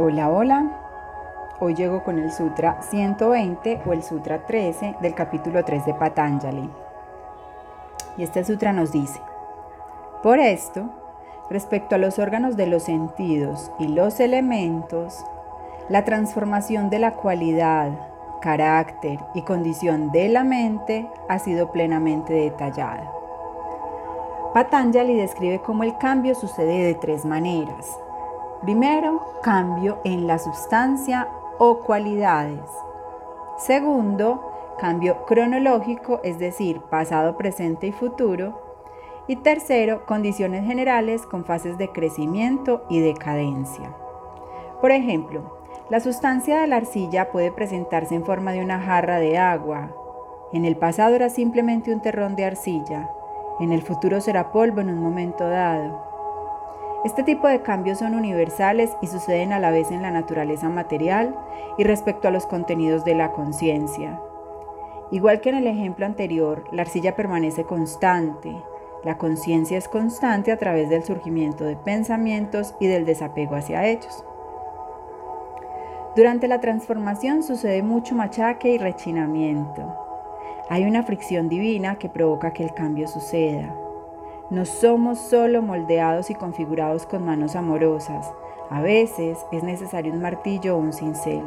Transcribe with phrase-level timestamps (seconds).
[0.00, 0.70] Hola, hola.
[1.58, 6.70] Hoy llego con el Sutra 120 o el Sutra 13 del capítulo 3 de Patanjali.
[8.16, 9.20] Y este sutra nos dice,
[10.22, 10.84] por esto,
[11.50, 15.24] respecto a los órganos de los sentidos y los elementos,
[15.88, 17.90] la transformación de la cualidad,
[18.40, 23.10] carácter y condición de la mente ha sido plenamente detallada.
[24.54, 27.98] Patanjali describe cómo el cambio sucede de tres maneras.
[28.62, 32.60] Primero, cambio en la sustancia o cualidades.
[33.56, 38.60] Segundo, cambio cronológico, es decir, pasado, presente y futuro.
[39.28, 43.94] Y tercero, condiciones generales con fases de crecimiento y decadencia.
[44.80, 49.38] Por ejemplo, la sustancia de la arcilla puede presentarse en forma de una jarra de
[49.38, 49.90] agua.
[50.52, 53.08] En el pasado era simplemente un terrón de arcilla.
[53.60, 56.07] En el futuro será polvo en un momento dado.
[57.04, 61.32] Este tipo de cambios son universales y suceden a la vez en la naturaleza material
[61.78, 64.20] y respecto a los contenidos de la conciencia.
[65.12, 68.52] Igual que en el ejemplo anterior, la arcilla permanece constante.
[69.04, 74.24] La conciencia es constante a través del surgimiento de pensamientos y del desapego hacia ellos.
[76.16, 79.94] Durante la transformación sucede mucho machaque y rechinamiento.
[80.68, 83.72] Hay una fricción divina que provoca que el cambio suceda.
[84.50, 88.32] No somos solo moldeados y configurados con manos amorosas.
[88.70, 91.42] A veces es necesario un martillo o un cincel.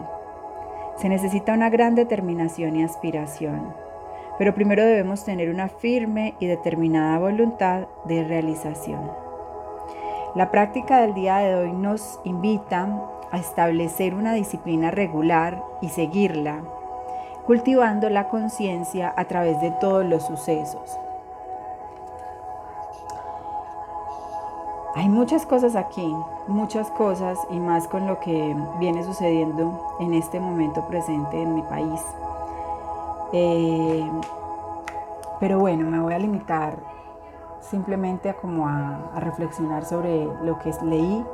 [0.98, 3.74] Se necesita una gran determinación y aspiración.
[4.38, 9.12] Pero primero debemos tener una firme y determinada voluntad de realización.
[10.36, 12.88] La práctica del día de hoy nos invita
[13.32, 16.62] a establecer una disciplina regular y seguirla,
[17.48, 21.00] cultivando la conciencia a través de todos los sucesos.
[24.94, 26.14] Hay muchas cosas aquí,
[26.48, 31.62] muchas cosas y más con lo que viene sucediendo en este momento presente en mi
[31.62, 32.02] país.
[33.32, 34.06] Eh,
[35.40, 36.76] pero bueno, me voy a limitar
[37.62, 41.26] simplemente a como a, a, reflexionar sobre lo que leí,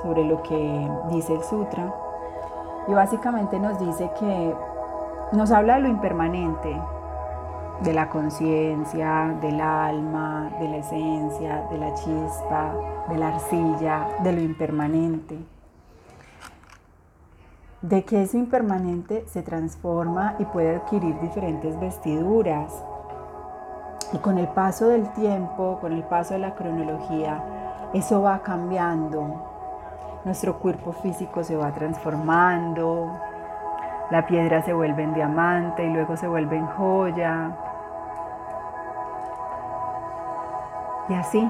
[0.00, 1.94] sobre lo que dice el sutra.
[2.88, 4.54] Y básicamente nos dice que
[5.32, 6.80] nos habla de lo impermanente,
[7.82, 12.74] de la conciencia, del alma, de la esencia, de la chispa,
[13.08, 15.38] de la arcilla, de lo impermanente.
[17.82, 22.72] De que eso impermanente se transforma y puede adquirir diferentes vestiduras.
[24.12, 27.42] Y con el paso del tiempo, con el paso de la cronología,
[27.92, 29.52] eso va cambiando.
[30.24, 33.12] Nuestro cuerpo físico se va transformando,
[34.10, 37.56] la piedra se vuelve en diamante y luego se vuelve en joya,
[41.08, 41.48] Y así,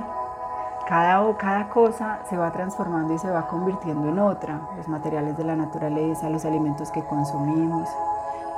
[0.87, 4.61] cada, cada cosa se va transformando y se va convirtiendo en otra.
[4.77, 7.89] Los materiales de la naturaleza, los alimentos que consumimos,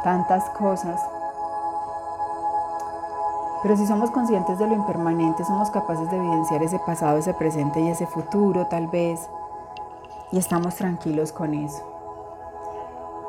[0.02, 1.00] tantas cosas.
[3.62, 7.80] Pero si somos conscientes de lo impermanente, somos capaces de evidenciar ese pasado, ese presente
[7.80, 9.28] y ese futuro tal vez.
[10.30, 11.82] Y estamos tranquilos con eso.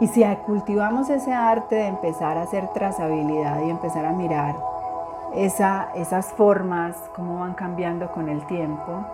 [0.01, 4.68] Y si cultivamos ese arte de empezar a hacer trazabilidad y empezar a mirar
[5.33, 9.05] esas formas, cómo van cambiando con el tiempo.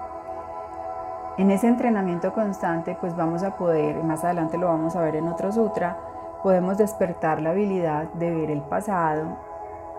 [1.37, 5.27] En ese entrenamiento constante, pues vamos a poder, más adelante lo vamos a ver en
[5.27, 5.97] otro sutra,
[6.41, 9.37] podemos despertar la habilidad de ver el pasado,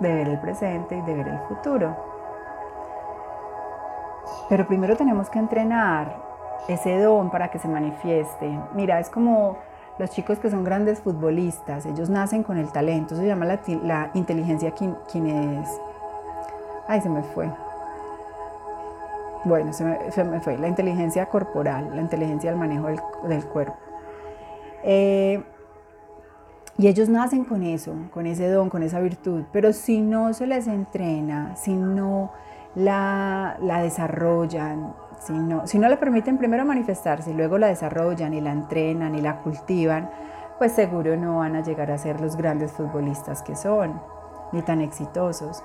[0.00, 1.94] de ver el presente y de ver el futuro.
[4.48, 6.16] Pero primero tenemos que entrenar
[6.68, 8.58] ese don para que se manifieste.
[8.74, 9.58] Mira, es como
[9.98, 14.10] los chicos que son grandes futbolistas, ellos nacen con el talento, se llama la, la
[14.14, 15.80] inteligencia es
[16.88, 17.50] Ay, se me fue.
[19.44, 19.84] Bueno, se
[20.24, 20.58] me, fue.
[20.58, 22.88] La inteligencia corporal, la inteligencia del manejo
[23.28, 23.76] del, cuerpo.
[24.82, 25.42] Eh,
[26.78, 29.44] y ellos nacen con eso, con ese don, con esa virtud.
[29.52, 32.32] Pero si no se les entrena, si no
[32.74, 38.34] la, la desarrollan, si no, si no le permiten primero manifestarse y luego la desarrollan
[38.34, 40.10] y la entrenan y la cultivan,
[40.58, 44.00] pues seguro no van a llegar a ser los grandes futbolistas que son,
[44.52, 45.62] ni tan exitosos.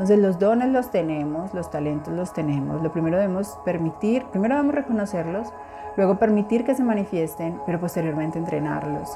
[0.00, 2.82] Entonces los dones los tenemos, los talentos los tenemos.
[2.82, 5.52] Lo primero debemos permitir, primero debemos reconocerlos,
[5.94, 9.10] luego permitir que se manifiesten, pero posteriormente entrenarlos.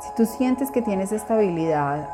[0.00, 2.08] Si tú sientes que tienes esta habilidad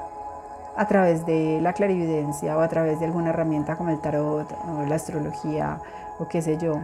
[0.77, 4.83] a través de la clarividencia o a través de alguna herramienta como el tarot o
[4.87, 5.79] la astrología
[6.19, 6.83] o qué sé yo,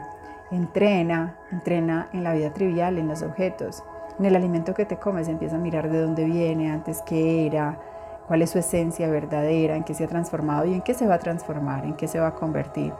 [0.51, 3.85] entrena, entrena en la vida trivial, en los objetos,
[4.19, 7.79] en el alimento que te comes, empieza a mirar de dónde viene, antes qué era,
[8.31, 11.17] cuál es su esencia verdadera, en qué se ha transformado y en qué se va
[11.17, 12.93] a transformar, en qué se va a convertir.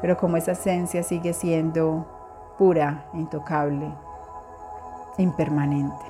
[0.00, 2.06] Pero como esa esencia sigue siendo
[2.56, 3.92] pura, intocable,
[5.18, 6.06] impermanente.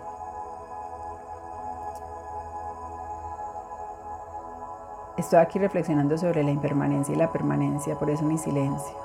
[5.16, 8.96] Estoy aquí reflexionando sobre la impermanencia y la permanencia, por eso mi silencio.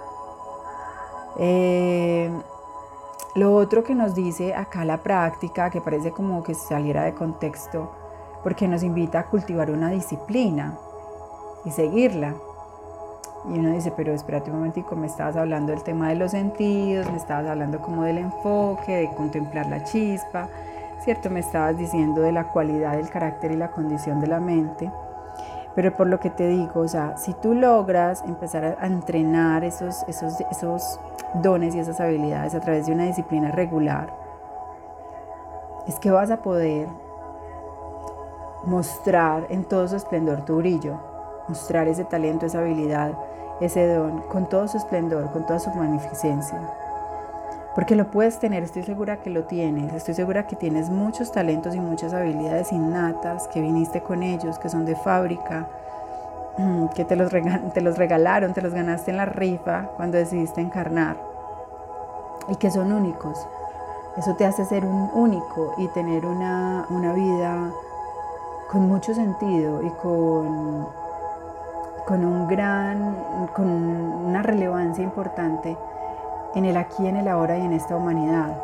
[1.39, 2.31] Eh,
[3.33, 8.02] lo otro que nos dice acá la práctica, que parece como que saliera de contexto,
[8.43, 10.77] porque nos invita a cultivar una disciplina
[11.65, 12.35] y seguirla.
[13.49, 17.09] Y uno dice, pero espérate un momentico, me estabas hablando del tema de los sentidos,
[17.09, 20.47] me estabas hablando como del enfoque, de contemplar la chispa,
[21.03, 21.29] ¿cierto?
[21.29, 24.91] Me estabas diciendo de la cualidad del carácter y la condición de la mente.
[25.75, 30.03] Pero por lo que te digo, o sea, si tú logras empezar a entrenar esos,
[30.07, 30.99] esos, esos
[31.35, 34.13] dones y esas habilidades a través de una disciplina regular,
[35.87, 36.87] es que vas a poder
[38.65, 40.99] mostrar en todo su esplendor tu brillo,
[41.47, 43.11] mostrar ese talento, esa habilidad,
[43.59, 46.59] ese don, con todo su esplendor, con toda su magnificencia.
[47.75, 51.73] Porque lo puedes tener, estoy segura que lo tienes, estoy segura que tienes muchos talentos
[51.73, 55.67] y muchas habilidades innatas, que viniste con ellos, que son de fábrica,
[56.95, 57.31] que te los,
[57.73, 61.17] te los regalaron, te los ganaste en la rifa cuando decidiste encarnar
[62.47, 63.47] y que son únicos.
[64.17, 67.71] Eso te hace ser un único y tener una, una vida
[68.73, 70.87] con mucho sentido y con,
[72.07, 75.77] con, un gran, con una relevancia importante
[76.55, 78.57] en el aquí, en el ahora y en esta humanidad.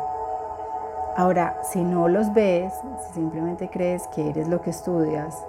[1.16, 2.74] Ahora, si no los ves,
[3.06, 5.46] si simplemente crees que eres lo que estudias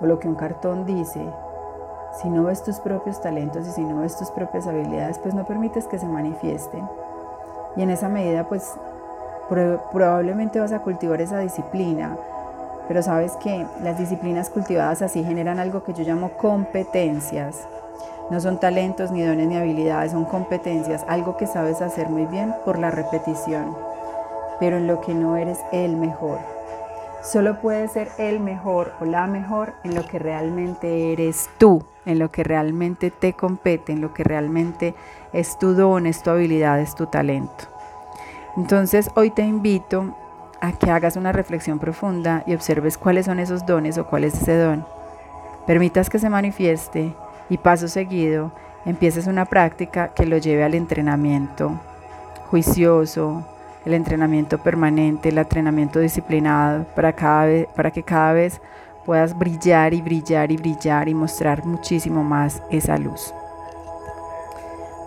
[0.00, 1.22] o lo que un cartón dice,
[2.22, 5.44] si no ves tus propios talentos y si no ves tus propias habilidades, pues no
[5.44, 6.88] permites que se manifiesten.
[7.76, 8.78] Y en esa medida, pues
[9.92, 12.16] probablemente vas a cultivar esa disciplina,
[12.88, 17.66] pero sabes que las disciplinas cultivadas así generan algo que yo llamo competencias.
[18.30, 22.54] No son talentos, ni dones, ni habilidades, son competencias, algo que sabes hacer muy bien
[22.64, 23.76] por la repetición,
[24.60, 26.38] pero en lo que no eres el mejor.
[27.22, 32.18] Solo puedes ser el mejor o la mejor en lo que realmente eres tú, en
[32.18, 34.94] lo que realmente te compete, en lo que realmente
[35.32, 37.64] es tu don, es tu habilidad, es tu talento.
[38.56, 40.14] Entonces hoy te invito
[40.72, 44.56] que hagas una reflexión profunda y observes cuáles son esos dones o cuál es ese
[44.56, 44.86] don.
[45.66, 47.14] Permitas que se manifieste
[47.48, 48.52] y paso seguido
[48.84, 51.80] empieces una práctica que lo lleve al entrenamiento
[52.50, 53.42] juicioso,
[53.84, 58.60] el entrenamiento permanente, el entrenamiento disciplinado, para, cada vez, para que cada vez
[59.04, 63.34] puedas brillar y brillar y brillar y mostrar muchísimo más esa luz.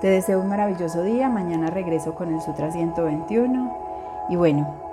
[0.02, 3.78] Te deseo un maravilloso día, mañana regreso con el Sutra 121
[4.30, 4.87] y bueno,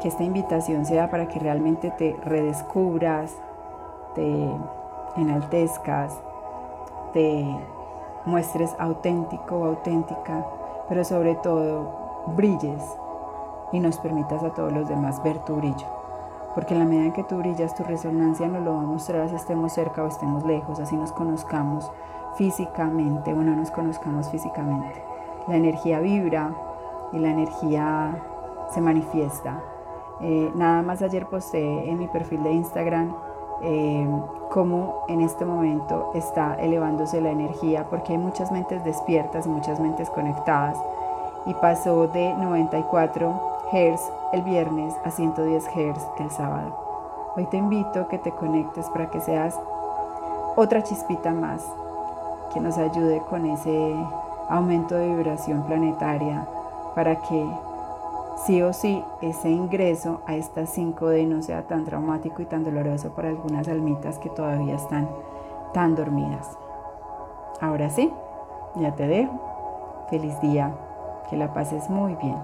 [0.00, 3.36] que esta invitación sea para que realmente te redescubras,
[4.14, 4.48] te
[5.16, 6.18] enaltezcas,
[7.12, 7.44] te
[8.24, 10.46] muestres auténtico o auténtica,
[10.88, 12.82] pero sobre todo brilles
[13.72, 15.86] y nos permitas a todos los demás ver tu brillo.
[16.54, 19.28] Porque en la medida en que tú brillas, tu resonancia nos lo va a mostrar
[19.28, 21.90] si estemos cerca o estemos lejos, así nos conozcamos
[22.34, 25.02] físicamente o no nos conozcamos físicamente.
[25.46, 26.52] La energía vibra
[27.12, 28.22] y la energía
[28.70, 29.60] se manifiesta.
[30.22, 33.14] Eh, nada más ayer posté en mi perfil de Instagram
[33.62, 34.08] eh,
[34.50, 39.78] cómo en este momento está elevándose la energía, porque hay muchas mentes despiertas y muchas
[39.80, 40.78] mentes conectadas.
[41.46, 43.40] Y pasó de 94
[43.72, 46.76] Hz el viernes a 110 Hz el sábado.
[47.36, 49.58] Hoy te invito a que te conectes para que seas
[50.56, 51.64] otra chispita más
[52.52, 53.94] que nos ayude con ese
[54.48, 56.46] aumento de vibración planetaria
[56.94, 57.48] para que
[58.46, 63.10] sí o sí ese ingreso a estas 5D no sea tan traumático y tan doloroso
[63.14, 65.08] para algunas almitas que todavía están
[65.72, 66.58] tan dormidas.
[67.60, 68.12] Ahora sí,
[68.76, 69.38] ya te dejo.
[70.08, 70.74] Feliz día,
[71.28, 72.36] que la pases muy bien.